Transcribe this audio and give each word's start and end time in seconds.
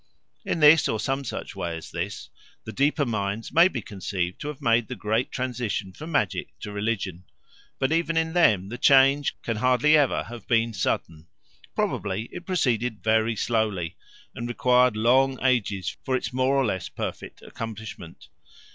In 0.43 0.61
this, 0.61 0.87
or 0.89 0.99
some 0.99 1.23
such 1.23 1.55
way 1.55 1.77
as 1.77 1.91
this, 1.91 2.31
the 2.63 2.71
deeper 2.73 3.05
minds 3.05 3.53
may 3.53 3.67
be 3.67 3.83
conceived 3.83 4.41
to 4.41 4.47
have 4.47 4.59
made 4.59 4.87
the 4.87 4.95
great 4.95 5.31
transition 5.31 5.93
from 5.93 6.11
magic 6.11 6.47
to 6.61 6.71
religion. 6.71 7.25
But 7.77 7.91
even 7.91 8.17
in 8.17 8.33
them 8.33 8.69
the 8.69 8.79
change 8.79 9.39
can 9.43 9.57
hardly 9.57 9.95
ever 9.95 10.23
have 10.23 10.47
been 10.47 10.73
sudden; 10.73 11.27
probably 11.75 12.23
it 12.31 12.47
proceeded 12.47 13.03
very 13.03 13.35
slowly, 13.35 13.95
and 14.33 14.47
required 14.47 14.97
long 14.97 15.37
ages 15.45 15.95
for 16.03 16.15
its 16.15 16.33
more 16.33 16.55
or 16.55 16.65
less 16.65 16.89
perfect 16.89 17.43
accomplishment. 17.43 18.29